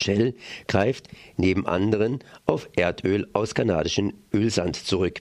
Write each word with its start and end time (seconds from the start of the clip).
Shell 0.00 0.34
greift 0.68 1.08
neben 1.36 1.66
anderen 1.66 2.20
auf 2.46 2.68
Erdöl 2.76 3.28
aus 3.32 3.54
kanadischem 3.54 4.14
Ölsand 4.32 4.76
zurück. 4.76 5.20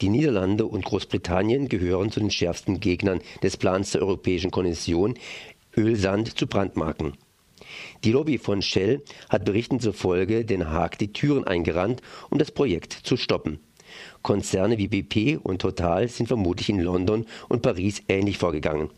Die 0.00 0.08
Niederlande 0.08 0.64
und 0.64 0.86
Großbritannien 0.86 1.68
gehören 1.68 2.10
zu 2.10 2.20
den 2.20 2.30
schärfsten 2.30 2.80
Gegnern 2.80 3.20
des 3.42 3.58
Plans 3.58 3.90
der 3.90 4.00
Europäischen 4.00 4.50
Kommission, 4.50 5.18
Ölsand 5.76 6.38
zu 6.38 6.46
brandmarken. 6.46 7.12
Die 8.02 8.12
Lobby 8.12 8.38
von 8.38 8.62
Shell 8.62 9.02
hat 9.28 9.44
Berichten 9.44 9.78
zufolge 9.78 10.46
Den 10.46 10.70
Haag 10.70 10.96
die 10.98 11.12
Türen 11.12 11.44
eingerannt, 11.44 12.00
um 12.30 12.38
das 12.38 12.50
Projekt 12.50 12.92
zu 12.92 13.18
stoppen. 13.18 13.60
Konzerne 14.22 14.78
wie 14.78 14.88
BP 14.88 15.38
und 15.42 15.60
Total 15.60 16.08
sind 16.08 16.26
vermutlich 16.26 16.70
in 16.70 16.80
London 16.80 17.26
und 17.48 17.60
Paris 17.60 18.02
ähnlich 18.08 18.38
vorgegangen. 18.38 18.88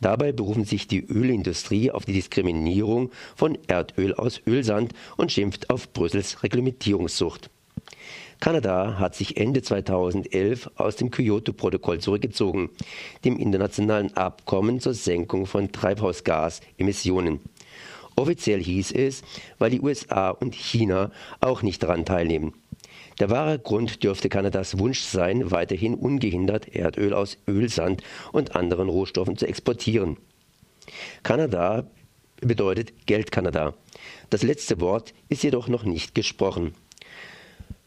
Dabei 0.00 0.32
berufen 0.32 0.64
sich 0.64 0.86
die 0.86 1.04
Ölindustrie 1.04 1.90
auf 1.90 2.04
die 2.04 2.12
Diskriminierung 2.12 3.10
von 3.34 3.56
Erdöl 3.66 4.14
aus 4.14 4.40
Ölsand 4.46 4.92
und 5.16 5.32
schimpft 5.32 5.70
auf 5.70 5.92
Brüssels 5.92 6.42
Reglementierungssucht. 6.42 7.50
Kanada 8.40 8.98
hat 8.98 9.14
sich 9.14 9.38
Ende 9.38 9.62
2011 9.62 10.70
aus 10.76 10.96
dem 10.96 11.10
Kyoto-Protokoll 11.10 12.00
zurückgezogen, 12.00 12.68
dem 13.24 13.38
internationalen 13.38 14.14
Abkommen 14.14 14.80
zur 14.80 14.92
Senkung 14.92 15.46
von 15.46 15.72
Treibhausgasemissionen. 15.72 17.40
Offiziell 18.14 18.62
hieß 18.62 18.92
es, 18.92 19.22
weil 19.58 19.70
die 19.70 19.80
USA 19.80 20.30
und 20.30 20.54
China 20.54 21.10
auch 21.40 21.62
nicht 21.62 21.82
daran 21.82 22.04
teilnehmen. 22.04 22.54
Der 23.18 23.30
wahre 23.30 23.58
Grund 23.58 24.02
dürfte 24.02 24.28
Kanadas 24.28 24.78
Wunsch 24.78 25.00
sein, 25.00 25.50
weiterhin 25.50 25.94
ungehindert 25.94 26.68
Erdöl 26.74 27.14
aus 27.14 27.38
Ölsand 27.48 28.02
und 28.32 28.54
anderen 28.54 28.88
Rohstoffen 28.88 29.36
zu 29.36 29.46
exportieren. 29.46 30.18
Kanada 31.22 31.86
bedeutet 32.40 33.06
Geld 33.06 33.32
Kanada. 33.32 33.74
Das 34.28 34.42
letzte 34.42 34.80
Wort 34.80 35.14
ist 35.28 35.42
jedoch 35.42 35.68
noch 35.68 35.84
nicht 35.84 36.14
gesprochen. 36.14 36.74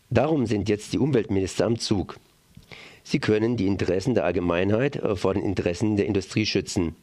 Darum 0.09 0.47
sind 0.47 0.67
jetzt 0.69 0.94
die 0.94 0.97
Umweltminister 0.97 1.66
am 1.66 1.77
Zug. 1.77 2.17
Sie 3.03 3.19
können 3.19 3.58
die 3.58 3.67
Interessen 3.67 4.16
der 4.16 4.25
Allgemeinheit 4.25 4.95
äh, 4.95 5.16
vor 5.16 5.36
den 5.36 5.43
Interessen 5.43 5.95
der 5.95 6.08
Industrie 6.08 6.45
schützen. 6.45 6.95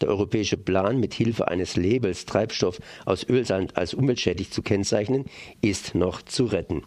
Der 0.00 0.08
europäische 0.08 0.56
Plan, 0.56 1.00
mit 1.00 1.14
Hilfe 1.14 1.48
eines 1.48 1.76
Labels 1.76 2.24
Treibstoff 2.24 2.78
aus 3.04 3.28
Ölsand 3.28 3.76
als 3.76 3.94
umweltschädlich 3.94 4.50
zu 4.50 4.62
kennzeichnen, 4.62 5.24
ist 5.62 5.94
noch 5.94 6.22
zu 6.22 6.44
retten. 6.44 6.82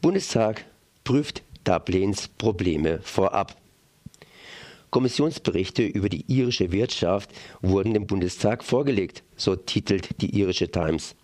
Bundestag 0.00 0.64
prüft 1.02 1.42
Dublins 1.64 2.28
Probleme 2.28 3.00
vorab. 3.02 3.56
Kommissionsberichte 4.90 5.82
über 5.82 6.08
die 6.08 6.24
irische 6.28 6.70
Wirtschaft 6.70 7.30
wurden 7.62 7.94
dem 7.94 8.06
Bundestag 8.06 8.62
vorgelegt, 8.62 9.24
so 9.34 9.56
titelt 9.56 10.22
die 10.22 10.38
irische 10.38 10.70
Times. 10.70 11.16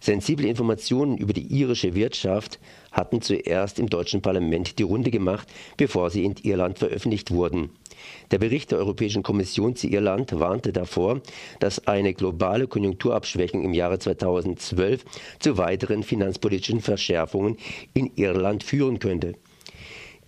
Sensible 0.00 0.46
Informationen 0.46 1.18
über 1.18 1.32
die 1.32 1.46
irische 1.46 1.94
Wirtschaft 1.94 2.58
hatten 2.92 3.20
zuerst 3.20 3.78
im 3.78 3.88
deutschen 3.88 4.22
Parlament 4.22 4.78
die 4.78 4.84
Runde 4.84 5.10
gemacht, 5.10 5.48
bevor 5.76 6.10
sie 6.10 6.24
in 6.24 6.34
Irland 6.42 6.78
veröffentlicht 6.78 7.30
wurden. 7.30 7.70
Der 8.30 8.38
Bericht 8.38 8.70
der 8.70 8.78
Europäischen 8.78 9.22
Kommission 9.22 9.74
zu 9.74 9.88
Irland 9.88 10.38
warnte 10.38 10.72
davor, 10.72 11.20
dass 11.58 11.86
eine 11.86 12.14
globale 12.14 12.68
Konjunkturabschwächung 12.68 13.64
im 13.64 13.74
Jahre 13.74 13.98
2012 13.98 15.04
zu 15.40 15.58
weiteren 15.58 16.02
finanzpolitischen 16.02 16.80
Verschärfungen 16.80 17.56
in 17.94 18.10
Irland 18.16 18.62
führen 18.62 18.98
könnte. 18.98 19.34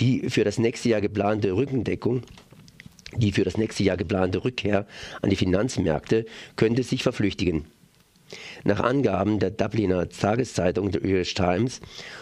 Die 0.01 0.31
für 0.31 0.45
das 0.45 0.59
nächste 0.59 0.89
Jahr 0.89 1.01
geplante 1.01 1.53
Rückendeckung 1.53 2.23
die 3.17 3.33
für 3.33 3.45
das 3.45 3.57
nächste 3.57 3.83
Jahr 3.83 3.97
geplante 3.97 4.45
Rückkehr 4.45 4.87
an 5.21 5.31
die 5.31 5.37
Finanzmärkte 5.37 6.27
könnte 6.57 6.83
sich 6.83 7.03
verflüchtigen. 7.03 7.65
Nach 8.65 8.81
Angaben 8.81 9.39
der 9.39 9.51
Dubliner 9.51 10.09
Tageszeitung 10.09 10.93
The 10.93 10.99
Irish 10.99 11.35
Times 11.35 11.81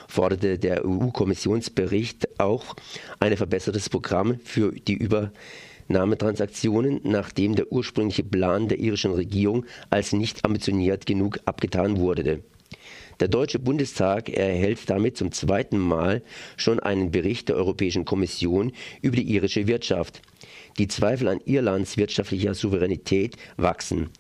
forderte 0.09 0.59
der 0.59 0.84
EU-Kommissionsbericht 0.84 2.41
auch 2.41 2.74
ein 3.20 3.36
verbessertes 3.36 3.89
Programm 3.89 4.41
für 4.45 4.73
die 4.73 4.95
Übernahmetransaktionen, 4.95 7.01
nachdem 7.05 7.55
der 7.55 7.70
ursprüngliche 7.73 8.24
Plan 8.24 8.69
der 8.69 8.79
irischen 8.79 9.13
Regierung 9.13 9.64
als 9.91 10.13
nicht 10.13 10.45
ambitioniert 10.45 11.07
genug 11.07 11.39
abgetan 11.45 11.98
wurde. 11.98 12.42
Der 13.20 13.29
Deutsche 13.29 13.58
Bundestag 13.58 14.29
erhält 14.29 14.89
damit 14.89 15.17
zum 15.17 15.33
zweiten 15.33 15.79
Mal 15.79 16.23
schon 16.57 16.79
einen 16.79 17.11
Bericht 17.11 17.48
der 17.48 17.57
Europäischen 17.57 18.05
Kommission 18.05 18.73
über 19.02 19.17
die 19.17 19.29
irische 19.29 19.67
Wirtschaft. 19.67 20.23
Die 20.79 20.86
Zweifel 20.86 21.27
an 21.27 21.40
Irlands 21.45 21.96
wirtschaftlicher 21.96 22.55
Souveränität 22.55 23.36
wachsen. 23.57 24.11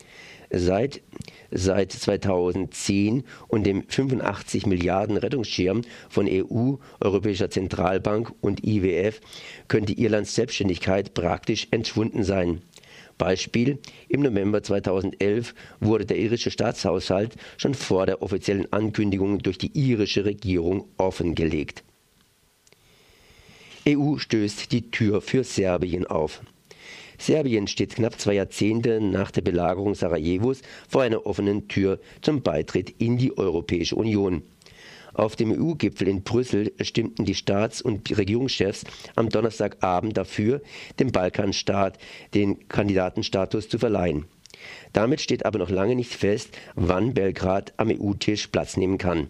Seit, 0.50 1.02
seit 1.50 1.92
2010 1.92 3.24
und 3.48 3.64
dem 3.64 3.84
85 3.86 4.66
Milliarden 4.66 5.16
Rettungsschirm 5.16 5.82
von 6.08 6.26
EU, 6.26 6.76
Europäischer 7.00 7.50
Zentralbank 7.50 8.32
und 8.40 8.64
IWF 8.64 9.20
könnte 9.68 9.92
Irlands 9.92 10.34
Selbstständigkeit 10.34 11.12
praktisch 11.12 11.68
entschwunden 11.70 12.24
sein. 12.24 12.62
Beispiel: 13.18 13.78
Im 14.08 14.22
November 14.22 14.62
2011 14.62 15.54
wurde 15.80 16.06
der 16.06 16.18
irische 16.18 16.50
Staatshaushalt 16.50 17.34
schon 17.56 17.74
vor 17.74 18.06
der 18.06 18.22
offiziellen 18.22 18.72
Ankündigung 18.72 19.40
durch 19.40 19.58
die 19.58 19.76
irische 19.76 20.24
Regierung 20.24 20.88
offengelegt. 20.96 21.84
EU 23.86 24.16
stößt 24.16 24.70
die 24.70 24.90
Tür 24.90 25.20
für 25.20 25.44
Serbien 25.44 26.06
auf. 26.06 26.42
Serbien 27.18 27.66
steht 27.66 27.96
knapp 27.96 28.18
zwei 28.20 28.34
Jahrzehnte 28.34 29.00
nach 29.00 29.30
der 29.30 29.42
Belagerung 29.42 29.94
Sarajevos 29.94 30.62
vor 30.88 31.02
einer 31.02 31.26
offenen 31.26 31.68
Tür 31.68 31.98
zum 32.22 32.42
Beitritt 32.42 32.94
in 32.98 33.18
die 33.18 33.36
Europäische 33.36 33.96
Union. 33.96 34.42
Auf 35.14 35.34
dem 35.34 35.50
EU-Gipfel 35.50 36.06
in 36.06 36.22
Brüssel 36.22 36.72
stimmten 36.80 37.24
die 37.24 37.34
Staats- 37.34 37.82
und 37.82 38.16
Regierungschefs 38.16 38.84
am 39.16 39.28
Donnerstagabend 39.28 40.16
dafür, 40.16 40.62
dem 41.00 41.10
Balkanstaat 41.10 41.98
den 42.34 42.68
Kandidatenstatus 42.68 43.68
zu 43.68 43.78
verleihen. 43.78 44.26
Damit 44.92 45.20
steht 45.20 45.44
aber 45.44 45.58
noch 45.58 45.70
lange 45.70 45.96
nicht 45.96 46.12
fest, 46.12 46.50
wann 46.76 47.14
Belgrad 47.14 47.72
am 47.78 47.88
EU-Tisch 47.88 48.46
Platz 48.48 48.76
nehmen 48.76 48.98
kann. 48.98 49.28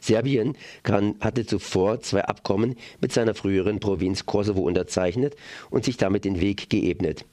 Serbien 0.00 0.56
kann, 0.82 1.16
hatte 1.20 1.46
zuvor 1.46 2.00
zwei 2.00 2.24
Abkommen 2.24 2.76
mit 3.00 3.12
seiner 3.12 3.34
früheren 3.34 3.80
Provinz 3.80 4.26
Kosovo 4.26 4.62
unterzeichnet 4.62 5.36
und 5.70 5.84
sich 5.84 5.96
damit 5.96 6.24
den 6.24 6.40
Weg 6.40 6.70
geebnet. 6.70 7.24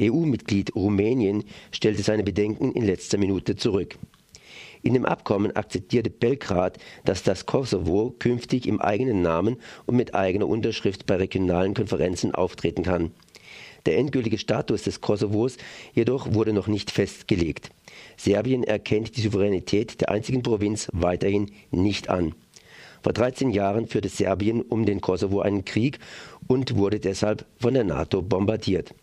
EU-Mitglied 0.00 0.74
Rumänien 0.74 1.44
stellte 1.70 2.02
seine 2.02 2.24
Bedenken 2.24 2.72
in 2.72 2.84
letzter 2.84 3.18
Minute 3.18 3.56
zurück. 3.56 3.96
In 4.82 4.94
dem 4.94 5.04
Abkommen 5.04 5.54
akzeptierte 5.54 6.10
Belgrad, 6.10 6.78
dass 7.04 7.22
das 7.22 7.46
Kosovo 7.46 8.14
künftig 8.18 8.66
im 8.66 8.80
eigenen 8.80 9.22
Namen 9.22 9.56
und 9.86 9.96
mit 9.96 10.14
eigener 10.14 10.48
Unterschrift 10.48 11.06
bei 11.06 11.16
regionalen 11.16 11.74
Konferenzen 11.74 12.34
auftreten 12.34 12.82
kann. 12.82 13.12
Der 13.86 13.96
endgültige 13.96 14.38
Status 14.38 14.82
des 14.82 15.00
Kosovos 15.00 15.56
jedoch 15.92 16.34
wurde 16.34 16.52
noch 16.52 16.66
nicht 16.66 16.90
festgelegt. 16.90 17.70
Serbien 18.22 18.62
erkennt 18.62 19.16
die 19.16 19.20
Souveränität 19.20 20.00
der 20.00 20.10
einzigen 20.10 20.44
Provinz 20.44 20.88
weiterhin 20.92 21.50
nicht 21.72 22.08
an. 22.08 22.36
Vor 23.02 23.12
13 23.12 23.50
Jahren 23.50 23.88
führte 23.88 24.08
Serbien 24.08 24.62
um 24.62 24.86
den 24.86 25.00
Kosovo 25.00 25.40
einen 25.40 25.64
Krieg 25.64 25.98
und 26.46 26.76
wurde 26.76 27.00
deshalb 27.00 27.44
von 27.58 27.74
der 27.74 27.82
NATO 27.82 28.22
bombardiert. 28.22 28.94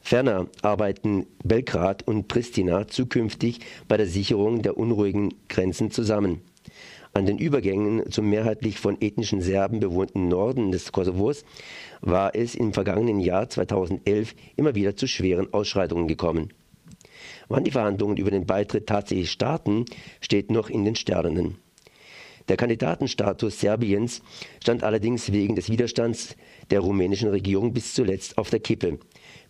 Ferner 0.00 0.48
arbeiten 0.62 1.26
Belgrad 1.44 2.02
und 2.08 2.26
Pristina 2.26 2.88
zukünftig 2.88 3.60
bei 3.86 3.96
der 3.96 4.08
Sicherung 4.08 4.62
der 4.62 4.76
unruhigen 4.76 5.34
Grenzen 5.48 5.92
zusammen. 5.92 6.40
An 7.12 7.24
den 7.24 7.38
Übergängen 7.38 8.10
zum 8.10 8.28
mehrheitlich 8.28 8.80
von 8.80 9.00
ethnischen 9.00 9.40
Serben 9.40 9.78
bewohnten 9.78 10.26
Norden 10.26 10.72
des 10.72 10.90
Kosovos 10.90 11.44
war 12.00 12.34
es 12.34 12.56
im 12.56 12.72
vergangenen 12.72 13.20
Jahr 13.20 13.48
2011 13.48 14.34
immer 14.56 14.74
wieder 14.74 14.96
zu 14.96 15.06
schweren 15.06 15.52
Ausschreitungen 15.52 16.08
gekommen. 16.08 16.50
Wann 17.48 17.64
die 17.64 17.70
Verhandlungen 17.70 18.16
über 18.16 18.30
den 18.30 18.46
Beitritt 18.46 18.86
tatsächlich 18.86 19.30
starten, 19.30 19.84
steht 20.20 20.50
noch 20.50 20.68
in 20.68 20.84
den 20.84 20.96
Sternen. 20.96 21.58
Der 22.48 22.56
Kandidatenstatus 22.56 23.60
Serbiens 23.60 24.22
stand 24.62 24.84
allerdings 24.84 25.32
wegen 25.32 25.56
des 25.56 25.68
Widerstands 25.68 26.36
der 26.70 26.80
rumänischen 26.80 27.28
Regierung 27.28 27.72
bis 27.72 27.94
zuletzt 27.94 28.38
auf 28.38 28.50
der 28.50 28.60
Kippe. 28.60 28.98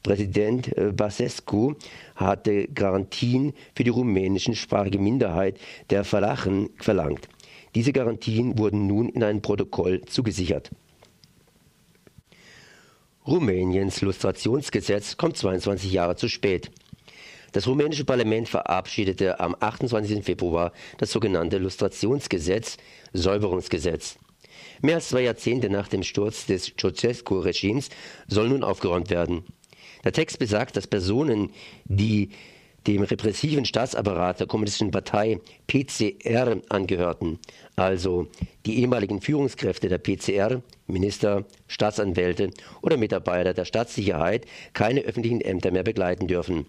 Präsident 0.02 0.76
äh, 0.78 0.92
Basescu 0.92 1.74
hatte 2.14 2.68
Garantien 2.68 3.52
für 3.74 3.84
die 3.84 3.90
rumänischsprachige 3.90 4.98
Minderheit 4.98 5.58
der 5.90 6.10
Valachen 6.10 6.70
verlangt. 6.76 7.28
Diese 7.74 7.92
Garantien 7.92 8.58
wurden 8.58 8.86
nun 8.86 9.10
in 9.10 9.22
einem 9.22 9.42
Protokoll 9.42 10.02
zugesichert. 10.06 10.70
Rumäniens 13.26 14.00
Lustrationsgesetz 14.00 15.16
kommt 15.16 15.36
22 15.36 15.92
Jahre 15.92 16.16
zu 16.16 16.28
spät. 16.28 16.70
Das 17.56 17.66
rumänische 17.66 18.04
Parlament 18.04 18.50
verabschiedete 18.50 19.40
am 19.40 19.56
28. 19.58 20.22
Februar 20.22 20.72
das 20.98 21.10
sogenannte 21.10 21.56
Lustrationsgesetz, 21.56 22.76
Säuberungsgesetz. 23.14 24.18
Mehr 24.82 24.96
als 24.96 25.08
zwei 25.08 25.22
Jahrzehnte 25.22 25.70
nach 25.70 25.88
dem 25.88 26.02
Sturz 26.02 26.44
des 26.44 26.74
Ceausescu-Regimes 26.76 27.88
soll 28.28 28.50
nun 28.50 28.62
aufgeräumt 28.62 29.08
werden. 29.08 29.42
Der 30.04 30.12
Text 30.12 30.38
besagt, 30.38 30.76
dass 30.76 30.86
Personen, 30.86 31.50
die 31.86 32.28
dem 32.86 33.02
repressiven 33.02 33.64
Staatsapparat 33.64 34.40
der 34.40 34.48
Kommunistischen 34.48 34.90
Partei 34.90 35.40
PCR 35.66 36.58
angehörten, 36.68 37.38
also 37.74 38.26
die 38.66 38.80
ehemaligen 38.80 39.22
Führungskräfte 39.22 39.88
der 39.88 39.96
PCR, 39.96 40.60
Minister, 40.88 41.46
Staatsanwälte 41.68 42.50
oder 42.82 42.98
Mitarbeiter 42.98 43.54
der 43.54 43.64
Staatssicherheit, 43.64 44.44
keine 44.74 45.00
öffentlichen 45.00 45.40
Ämter 45.40 45.70
mehr 45.70 45.84
begleiten 45.84 46.28
dürfen. 46.28 46.66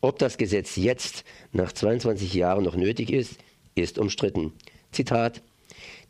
Ob 0.00 0.18
das 0.18 0.38
Gesetz 0.38 0.76
jetzt, 0.76 1.24
nach 1.52 1.72
22 1.72 2.32
Jahren, 2.34 2.64
noch 2.64 2.76
nötig 2.76 3.12
ist, 3.12 3.38
ist 3.74 3.98
umstritten. 3.98 4.52
Zitat 4.92 5.42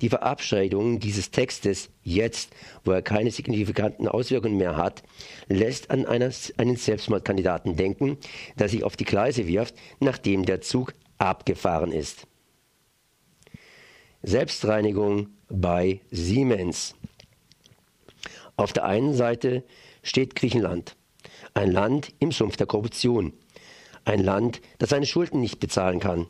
die 0.00 0.08
Verabschiedung 0.08 0.98
dieses 0.98 1.30
Textes 1.30 1.90
jetzt, 2.02 2.50
wo 2.84 2.92
er 2.92 3.02
keine 3.02 3.30
signifikanten 3.30 4.08
Auswirkungen 4.08 4.56
mehr 4.56 4.76
hat, 4.76 5.02
lässt 5.48 5.90
an 5.90 6.06
einer, 6.06 6.30
einen 6.56 6.76
Selbstmordkandidaten 6.76 7.76
denken, 7.76 8.18
der 8.58 8.68
sich 8.68 8.82
auf 8.82 8.96
die 8.96 9.04
Gleise 9.04 9.46
wirft, 9.46 9.74
nachdem 10.00 10.46
der 10.46 10.60
Zug 10.60 10.94
abgefahren 11.18 11.92
ist. 11.92 12.26
Selbstreinigung 14.22 15.28
bei 15.48 16.00
Siemens. 16.10 16.94
Auf 18.56 18.72
der 18.72 18.84
einen 18.84 19.14
Seite 19.14 19.64
steht 20.02 20.34
Griechenland, 20.34 20.96
ein 21.54 21.70
Land 21.70 22.12
im 22.18 22.32
Sumpf 22.32 22.56
der 22.56 22.66
Korruption, 22.66 23.32
ein 24.04 24.22
Land, 24.22 24.60
das 24.78 24.90
seine 24.90 25.06
Schulden 25.06 25.40
nicht 25.40 25.60
bezahlen 25.60 26.00
kann. 26.00 26.26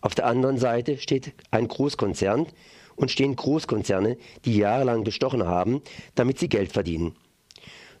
Auf 0.00 0.14
der 0.14 0.26
anderen 0.26 0.58
Seite 0.58 0.98
steht 0.98 1.32
ein 1.50 1.68
Großkonzern 1.68 2.46
und 2.94 3.10
stehen 3.10 3.36
Großkonzerne, 3.36 4.16
die 4.44 4.56
jahrelang 4.56 5.04
bestochen 5.04 5.46
haben, 5.46 5.82
damit 6.14 6.38
sie 6.38 6.48
Geld 6.48 6.72
verdienen. 6.72 7.14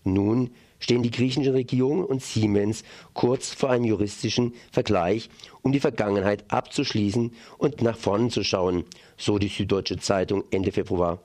Nun 0.04 0.50
stehen 0.78 1.02
die 1.02 1.10
griechische 1.10 1.52
Regierung 1.52 2.04
und 2.04 2.22
Siemens 2.22 2.84
kurz 3.12 3.52
vor 3.52 3.70
einem 3.70 3.84
juristischen 3.84 4.54
Vergleich, 4.70 5.30
um 5.62 5.72
die 5.72 5.80
Vergangenheit 5.80 6.44
abzuschließen 6.48 7.32
und 7.58 7.82
nach 7.82 7.96
vorn 7.96 8.30
zu 8.30 8.44
schauen, 8.44 8.84
so 9.16 9.38
die 9.38 9.48
Süddeutsche 9.48 9.98
Zeitung 9.98 10.44
Ende 10.50 10.72
Februar. 10.72 11.20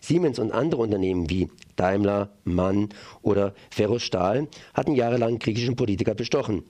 Siemens 0.00 0.38
und 0.38 0.52
andere 0.52 0.82
Unternehmen 0.82 1.28
wie 1.30 1.48
Daimler, 1.76 2.30
Mann 2.44 2.90
oder 3.22 3.54
Ferrostahl 3.70 4.48
hatten 4.72 4.94
jahrelang 4.94 5.38
griechischen 5.38 5.76
Politiker 5.76 6.14
bestochen. 6.14 6.64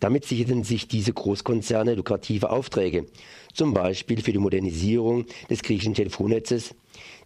Damit 0.00 0.24
sicherten 0.24 0.64
sich 0.64 0.88
diese 0.88 1.12
Großkonzerne 1.12 1.94
lukrative 1.94 2.50
Aufträge, 2.50 3.06
zum 3.52 3.74
Beispiel 3.74 4.22
für 4.22 4.32
die 4.32 4.38
Modernisierung 4.38 5.26
des 5.50 5.62
griechischen 5.62 5.94
Telefonnetzes, 5.94 6.74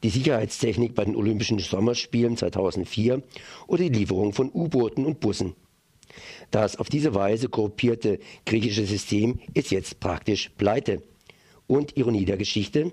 die 0.03 0.11
Sicherheitstechnik 0.11 0.95
bei 0.95 1.05
den 1.05 1.15
Olympischen 1.15 1.61
Sommerspielen 1.61 2.37
2004 2.37 3.23
oder 3.69 3.83
die 3.85 4.01
Lieferung 4.01 4.33
von 4.33 4.51
U-Booten 4.53 5.07
und 5.07 5.21
Bussen. 5.21 5.55
Das 6.51 6.77
auf 6.77 6.89
diese 6.89 7.15
Weise 7.15 7.49
korruptierte 7.49 8.19
griechische 8.45 8.87
System 8.87 9.39
ist 9.55 9.71
jetzt 9.71 10.01
praktisch 10.01 10.51
pleite. 10.59 11.03
Und 11.67 11.97
Ironie 11.97 12.25
der 12.25 12.37
Geschichte, 12.37 12.93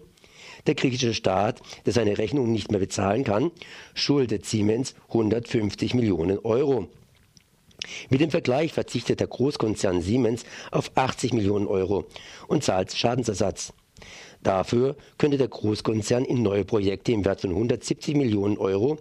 der 0.67 0.75
griechische 0.75 1.13
Staat, 1.13 1.61
der 1.85 1.93
seine 1.93 2.17
Rechnungen 2.17 2.51
nicht 2.51 2.71
mehr 2.71 2.79
bezahlen 2.79 3.23
kann, 3.23 3.51
schuldet 3.93 4.45
Siemens 4.45 4.95
150 5.09 5.93
Millionen 5.93 6.39
Euro. 6.39 6.87
Mit 8.09 8.21
dem 8.21 8.29
Vergleich 8.29 8.73
verzichtet 8.73 9.19
der 9.19 9.27
Großkonzern 9.27 10.01
Siemens 10.01 10.43
auf 10.71 10.91
80 10.95 11.33
Millionen 11.33 11.67
Euro 11.67 12.05
und 12.47 12.63
zahlt 12.63 12.93
Schadensersatz. 12.93 13.73
Dafür 14.43 14.95
könnte 15.17 15.37
der 15.37 15.47
Großkonzern 15.47 16.25
in 16.25 16.41
neue 16.41 16.65
Projekte 16.65 17.11
im 17.11 17.25
Wert 17.25 17.41
von 17.41 17.51
170 17.51 18.15
Millionen 18.15 18.57
Euro, 18.57 18.97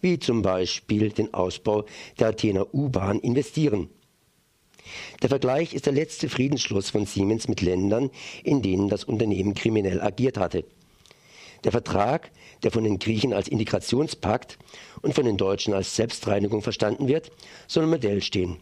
wie 0.00 0.18
zum 0.18 0.42
Beispiel 0.42 1.10
den 1.10 1.32
Ausbau 1.32 1.84
der 2.18 2.28
Athener 2.28 2.74
U-Bahn, 2.74 3.18
investieren. 3.20 3.88
Der 5.22 5.28
Vergleich 5.28 5.72
ist 5.74 5.86
der 5.86 5.92
letzte 5.92 6.28
Friedensschluss 6.28 6.90
von 6.90 7.06
Siemens 7.06 7.48
mit 7.48 7.62
Ländern, 7.62 8.10
in 8.42 8.60
denen 8.60 8.88
das 8.88 9.04
Unternehmen 9.04 9.54
kriminell 9.54 10.00
agiert 10.00 10.36
hatte. 10.36 10.64
Der 11.64 11.72
Vertrag, 11.72 12.30
der 12.62 12.70
von 12.70 12.84
den 12.84 12.98
Griechen 12.98 13.32
als 13.32 13.48
Integrationspakt 13.48 14.58
und 15.00 15.14
von 15.14 15.24
den 15.24 15.36
Deutschen 15.36 15.74
als 15.74 15.94
Selbstreinigung 15.94 16.62
verstanden 16.62 17.08
wird, 17.08 17.30
soll 17.68 17.86
Modell 17.86 18.22
stehen. 18.22 18.58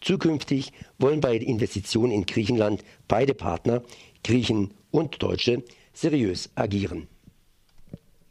Zukünftig 0.00 0.72
wollen 0.98 1.20
bei 1.20 1.36
Investitionen 1.36 2.12
in 2.12 2.26
Griechenland 2.26 2.84
beide 3.08 3.34
Partner, 3.34 3.82
Griechen 4.22 4.74
und 4.90 5.22
Deutsche, 5.22 5.64
seriös 5.92 6.50
agieren. 6.54 7.08